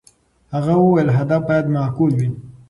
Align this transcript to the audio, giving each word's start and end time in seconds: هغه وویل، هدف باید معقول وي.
هغه 0.53 0.73
وویل، 0.77 1.09
هدف 1.17 1.41
باید 1.49 1.65
معقول 1.75 2.11
وي. 2.17 2.29